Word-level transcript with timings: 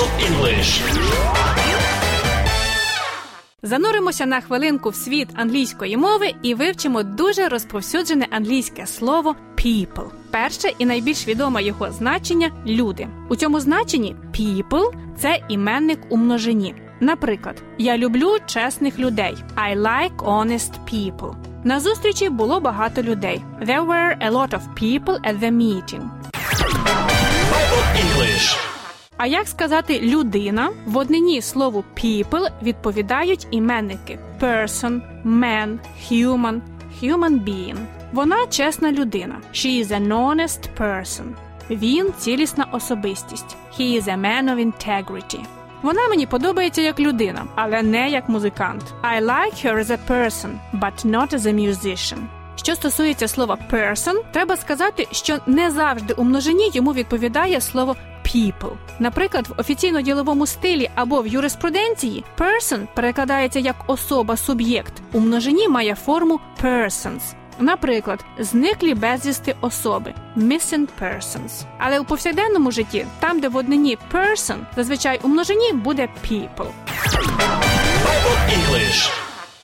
Bible 0.00 0.26
English. 0.28 0.82
Зануримося 3.62 4.26
на 4.26 4.40
хвилинку 4.40 4.90
в 4.90 4.94
світ 4.94 5.28
англійської 5.34 5.96
мови 5.96 6.34
і 6.42 6.54
вивчимо 6.54 7.02
дуже 7.02 7.48
розповсюджене 7.48 8.26
англійське 8.30 8.86
слово 8.86 9.36
people. 9.56 10.08
Перше 10.30 10.72
і 10.78 10.86
найбільш 10.86 11.28
відоме 11.28 11.62
його 11.62 11.92
значення 11.92 12.50
люди. 12.66 13.08
У 13.28 13.36
цьому 13.36 13.60
значенні 13.60 14.16
people– 14.32 14.92
це 15.18 15.42
іменник 15.48 15.98
у 16.08 16.16
множині. 16.16 16.74
Наприклад, 17.00 17.62
я 17.78 17.98
люблю 17.98 18.36
чесних 18.46 18.98
людей. 18.98 19.36
I 19.56 19.78
like 19.78 20.16
honest 20.16 20.72
people. 20.92 21.34
На 21.64 21.80
зустрічі 21.80 22.28
було 22.28 22.60
багато 22.60 23.02
людей. 23.02 23.42
There 23.62 23.86
were 23.86 24.28
a 24.28 24.30
lot 24.30 24.50
of 24.50 24.60
people 24.82 25.20
at 25.28 25.40
the 25.40 25.50
meeting. 25.52 26.02
Bible 27.52 27.84
English. 28.04 28.69
А 29.22 29.26
як 29.26 29.48
сказати 29.48 30.00
людина? 30.00 30.70
В 30.86 30.96
однині 30.96 31.42
слову 31.42 31.84
people 32.04 32.50
відповідають 32.62 33.46
іменники 33.50 34.18
person, 34.40 35.00
man, 35.26 35.78
human, 36.10 36.60
human 37.02 37.44
being. 37.44 37.78
Вона 38.12 38.46
чесна 38.46 38.92
людина. 38.92 39.36
She 39.52 39.84
is 39.84 39.86
an 39.86 40.08
honest 40.08 40.60
person. 40.78 41.24
Він 41.70 42.12
цілісна 42.18 42.66
особистість. 42.72 43.56
He 43.78 44.02
is 44.02 44.04
a 44.04 44.20
man 44.20 44.54
of 44.54 44.72
integrity. 44.72 45.40
Вона 45.82 46.08
мені 46.08 46.26
подобається 46.26 46.82
як 46.82 47.00
людина, 47.00 47.46
але 47.54 47.82
не 47.82 48.10
як 48.10 48.28
музикант. 48.28 48.82
I 49.02 49.24
like 49.24 49.66
her 49.66 49.78
as 49.78 49.90
a 49.90 49.98
person, 50.10 50.50
but 50.74 51.06
not 51.06 51.34
as 51.34 51.40
a 51.40 51.54
musician. 51.54 52.18
Що 52.56 52.74
стосується 52.74 53.28
слова 53.28 53.58
person, 53.70 54.14
треба 54.32 54.56
сказати, 54.56 55.06
що 55.12 55.38
не 55.46 55.70
завжди 55.70 56.14
у 56.14 56.24
множині 56.24 56.70
йому 56.74 56.92
відповідає 56.92 57.60
слово 57.60 57.96
people. 58.34 58.72
Наприклад, 58.98 59.48
в 59.48 59.60
офіційно-діловому 59.60 60.46
стилі 60.46 60.90
або 60.94 61.22
в 61.22 61.26
юриспруденції 61.26 62.24
person 62.38 62.86
перекладається 62.94 63.58
як 63.58 63.76
особа 63.86 64.36
суб'єкт. 64.36 64.92
У 65.12 65.20
множині 65.20 65.68
має 65.68 65.94
форму 65.94 66.40
persons. 66.62 67.20
Наприклад, 67.58 68.24
зниклі 68.38 68.94
безвісти 68.94 69.54
особи 69.60 70.14
missing 70.36 70.88
persons. 71.00 71.64
Але 71.78 72.00
у 72.00 72.04
повсякденному 72.04 72.70
житті, 72.70 73.06
там, 73.20 73.40
де 73.40 73.48
в 73.48 73.56
однині 73.56 73.98
person, 74.12 74.56
зазвичай 74.76 75.20
у 75.22 75.28
множині 75.28 75.72
буде 75.72 76.08
people. 76.30 76.70
English. 78.48 79.10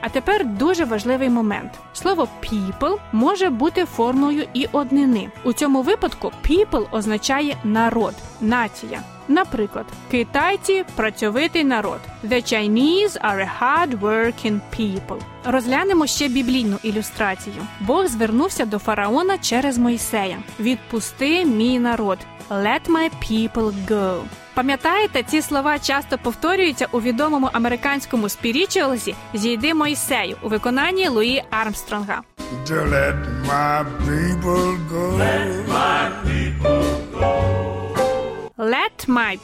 А 0.00 0.08
тепер 0.08 0.46
дуже 0.46 0.84
важливий 0.84 1.28
момент. 1.28 1.72
Слово 1.92 2.28
people 2.42 2.96
може 3.12 3.50
бути 3.50 3.84
формою 3.84 4.46
і 4.54 4.66
однини. 4.72 5.30
У 5.44 5.52
цьому 5.52 5.82
випадку 5.82 6.32
people 6.50 6.86
означає 6.90 7.56
народ, 7.64 8.14
нація. 8.42 9.02
Наприклад, 9.28 9.86
китайці 10.10 10.84
працьовитий 10.96 11.64
народ. 11.64 12.00
The 12.24 12.52
Chinese 12.52 13.18
are 13.20 13.38
a 13.38 13.48
hard-working 13.60 14.60
people. 14.78 15.18
Розглянемо 15.44 16.06
ще 16.06 16.28
біблійну 16.28 16.76
ілюстрацію. 16.82 17.56
Бог 17.80 18.06
звернувся 18.06 18.64
до 18.64 18.78
фараона 18.78 19.38
через 19.38 19.78
Мойсея. 19.78 20.38
Відпусти 20.60 21.44
мій 21.44 21.78
народ. 21.78 22.18
Let 22.50 22.80
my 22.88 23.10
people 23.30 23.72
go. 23.88 24.20
Пам'ятаєте, 24.54 25.22
ці 25.22 25.42
слова 25.42 25.78
часто 25.78 26.18
повторюються 26.18 26.86
у 26.92 27.00
відомому 27.00 27.48
американському 27.52 28.28
спірічуалсі 28.28 29.14
Зійди 29.34 29.74
Мойсею 29.74 30.36
у 30.42 30.48
виконанні 30.48 31.08
Луї 31.08 31.44
Армстронга. 31.50 32.22
to 32.66 32.84
let 32.84 33.16
my 33.46 33.84
people 34.06 34.76
go. 34.92 35.04
Let 35.18 35.66
my 35.68 36.21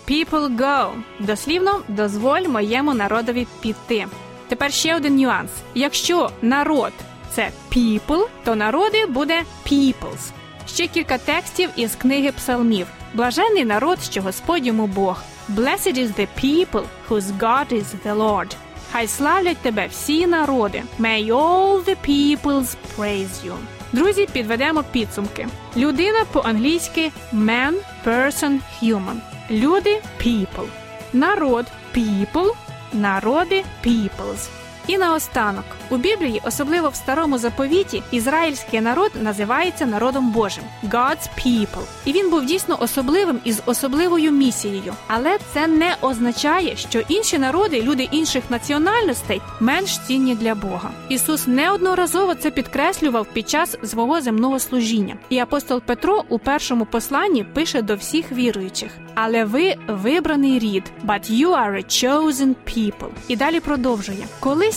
people 0.08 0.56
go. 0.56 0.90
Дослівно 1.20 1.80
дозволь 1.88 2.42
моєму 2.42 2.94
народові 2.94 3.46
піти. 3.60 4.06
Тепер 4.48 4.72
ще 4.72 4.96
один 4.96 5.16
нюанс: 5.16 5.50
якщо 5.74 6.30
народ 6.42 6.92
це 7.30 7.50
people, 7.76 8.26
то 8.44 8.54
народи 8.54 9.06
буде 9.06 9.42
peoples. 9.70 10.30
Ще 10.66 10.86
кілька 10.86 11.18
текстів 11.18 11.70
із 11.76 11.96
книги 11.96 12.32
псалмів. 12.32 12.86
Блажений 13.14 13.64
народ, 13.64 13.98
що 14.02 14.22
Господь 14.22 14.66
йому 14.66 14.86
Бог. 14.86 15.22
Blessed 15.54 15.98
is 15.98 16.12
the 16.18 16.28
people 16.44 16.84
whose 17.08 17.38
God 17.38 17.72
is 17.72 17.84
the 18.06 18.16
Lord. 18.16 18.56
Хай 18.92 19.06
славлять 19.06 19.56
тебе 19.56 19.86
всі 19.86 20.26
народи. 20.26 20.82
May 20.98 21.26
all 21.32 21.84
the 21.84 21.96
peoples 22.08 22.76
praise 22.96 23.46
you. 23.46 23.54
Друзі, 23.92 24.28
підведемо 24.32 24.84
підсумки. 24.92 25.48
Людина 25.76 26.24
по-англійськи 26.32 27.10
man, 27.34 27.74
person, 28.06 28.58
human. 28.82 29.16
Люди 29.50 30.00
people. 30.24 30.66
Народ 31.12 31.66
people. 31.96 32.52
Народи 32.92 33.64
peoples. 33.84 34.57
І 34.88 34.98
наостанок 34.98 35.64
у 35.90 35.96
Біблії, 35.96 36.40
особливо 36.44 36.88
в 36.88 36.94
старому 36.94 37.38
заповіті, 37.38 38.02
ізраїльський 38.10 38.80
народ 38.80 39.10
називається 39.22 39.86
народом 39.86 40.30
Божим 40.30 40.64
God's 40.84 41.28
people. 41.46 41.84
І 42.04 42.12
він 42.12 42.30
був 42.30 42.44
дійсно 42.44 42.76
особливим 42.80 43.40
із 43.44 43.62
особливою 43.66 44.32
місією. 44.32 44.94
Але 45.06 45.38
це 45.52 45.66
не 45.66 45.96
означає, 46.00 46.76
що 46.76 47.00
інші 47.08 47.38
народи, 47.38 47.82
люди 47.82 48.08
інших 48.10 48.50
національностей, 48.50 49.40
менш 49.60 49.98
цінні 49.98 50.34
для 50.34 50.54
Бога. 50.54 50.90
Ісус 51.08 51.46
неодноразово 51.46 52.34
це 52.34 52.50
підкреслював 52.50 53.26
під 53.32 53.50
час 53.50 53.76
свого 53.84 54.20
земного 54.20 54.58
служіння. 54.58 55.16
І 55.28 55.38
апостол 55.38 55.80
Петро 55.80 56.24
у 56.28 56.38
першому 56.38 56.84
посланні 56.84 57.44
пише 57.44 57.82
до 57.82 57.96
всіх 57.96 58.32
віруючих: 58.32 58.90
але 59.14 59.44
ви 59.44 59.74
вибраний 59.88 60.58
рід, 60.58 60.84
but 61.06 61.30
you 61.30 61.48
are 61.48 61.76
a 61.76 61.84
chosen 61.84 62.54
people. 62.76 63.08
І 63.28 63.36
далі 63.36 63.60
продовжує: 63.60 64.26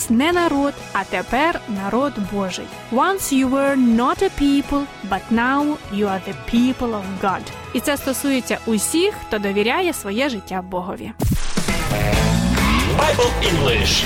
колись 0.02 0.10
не 0.10 0.32
народ, 0.32 0.74
а 0.92 1.04
тепер 1.04 1.60
народ 1.68 2.12
Божий. 2.32 2.66
Once 2.92 3.32
you 3.32 3.48
were 3.48 3.76
not 3.76 4.22
a 4.22 4.30
people, 4.40 4.86
but 5.10 5.20
now 5.30 5.78
you 5.92 6.06
are 6.06 6.20
the 6.26 6.34
people 6.50 6.94
of 6.94 7.04
God. 7.20 7.42
І 7.74 7.80
це 7.80 7.96
стосується 7.96 8.58
усіх, 8.66 9.14
хто 9.26 9.38
довіряє 9.38 9.92
своє 9.92 10.28
життя 10.28 10.62
Богові. 10.62 11.12
Bible 12.98 13.30
English. 13.42 14.04